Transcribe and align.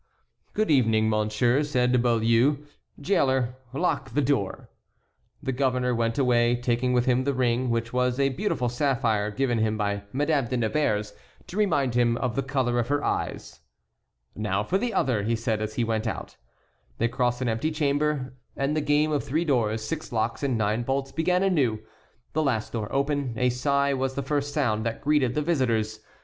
"Good 0.53 0.71
evening, 0.71 1.11
monsieur," 1.11 1.61
said 1.61 2.01
Beaulieu. 2.01 2.65
"Jailer, 2.99 3.57
lock 3.71 4.09
the 4.15 4.21
door." 4.23 4.71
The 5.43 5.51
governor 5.51 5.93
went 5.93 6.17
away, 6.17 6.55
taking 6.55 6.91
with 6.91 7.05
him 7.05 7.23
the 7.23 7.35
ring, 7.35 7.69
which 7.69 7.93
was 7.93 8.19
a 8.19 8.29
beautiful 8.29 8.67
sapphire, 8.67 9.29
given 9.29 9.59
him 9.59 9.77
by 9.77 10.01
Madame 10.11 10.47
de 10.47 10.57
Nevers 10.57 11.13
to 11.45 11.55
remind 11.55 11.93
him 11.93 12.17
of 12.17 12.35
the 12.35 12.41
color 12.41 12.79
of 12.79 12.87
her 12.87 13.03
eyes. 13.03 13.59
"Now 14.35 14.63
for 14.63 14.79
the 14.79 14.91
other," 14.91 15.21
he 15.21 15.35
said 15.35 15.61
as 15.61 15.75
he 15.75 15.83
went 15.83 16.07
out. 16.07 16.35
They 16.97 17.07
crossed 17.07 17.43
an 17.43 17.47
empty 17.49 17.69
chamber, 17.69 18.33
and 18.57 18.75
the 18.75 18.81
game 18.81 19.11
of 19.11 19.23
three 19.23 19.45
doors, 19.45 19.83
six 19.87 20.11
locks, 20.11 20.41
and 20.41 20.57
nine 20.57 20.81
bolts 20.81 21.11
began 21.11 21.43
anew. 21.43 21.77
The 22.33 22.41
last 22.41 22.73
door 22.73 22.91
open, 22.91 23.35
a 23.37 23.51
sigh 23.51 23.93
was 23.93 24.15
the 24.15 24.23
first 24.23 24.51
sound 24.51 24.83
that 24.83 25.01
greeted 25.01 25.35
the 25.35 25.43
visitors. 25.43 25.99